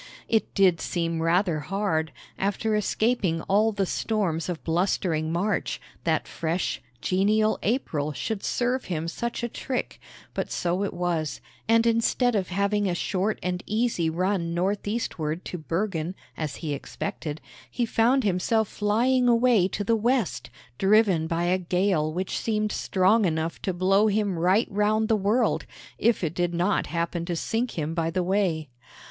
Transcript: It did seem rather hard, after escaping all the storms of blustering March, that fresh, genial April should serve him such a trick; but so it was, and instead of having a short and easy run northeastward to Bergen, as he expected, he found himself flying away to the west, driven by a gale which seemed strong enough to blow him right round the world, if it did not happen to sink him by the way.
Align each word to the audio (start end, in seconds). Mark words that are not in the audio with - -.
It 0.27 0.55
did 0.55 0.81
seem 0.81 1.21
rather 1.21 1.59
hard, 1.59 2.11
after 2.39 2.75
escaping 2.75 3.43
all 3.43 3.71
the 3.71 3.85
storms 3.85 4.49
of 4.49 4.63
blustering 4.63 5.31
March, 5.31 5.79
that 6.05 6.27
fresh, 6.27 6.81
genial 7.01 7.59
April 7.61 8.11
should 8.11 8.43
serve 8.43 8.85
him 8.85 9.07
such 9.07 9.43
a 9.43 9.47
trick; 9.47 9.99
but 10.33 10.51
so 10.51 10.83
it 10.83 10.91
was, 10.95 11.39
and 11.67 11.85
instead 11.85 12.33
of 12.35 12.47
having 12.47 12.89
a 12.89 12.95
short 12.95 13.37
and 13.43 13.61
easy 13.67 14.09
run 14.09 14.55
northeastward 14.55 15.45
to 15.45 15.59
Bergen, 15.59 16.15
as 16.35 16.55
he 16.65 16.73
expected, 16.73 17.39
he 17.69 17.85
found 17.85 18.23
himself 18.23 18.67
flying 18.69 19.27
away 19.27 19.67
to 19.67 19.83
the 19.83 19.95
west, 19.95 20.49
driven 20.79 21.27
by 21.27 21.43
a 21.43 21.59
gale 21.59 22.11
which 22.11 22.39
seemed 22.39 22.71
strong 22.71 23.23
enough 23.23 23.61
to 23.61 23.71
blow 23.71 24.07
him 24.07 24.39
right 24.39 24.67
round 24.71 25.09
the 25.09 25.15
world, 25.15 25.67
if 25.99 26.23
it 26.23 26.33
did 26.33 26.55
not 26.55 26.87
happen 26.87 27.23
to 27.23 27.35
sink 27.35 27.77
him 27.77 27.93
by 27.93 28.09
the 28.09 28.23
way. 28.23 28.67